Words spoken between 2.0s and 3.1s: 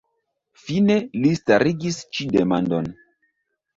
ĉi demandon.